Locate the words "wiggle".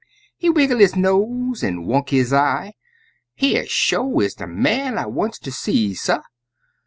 0.49-0.79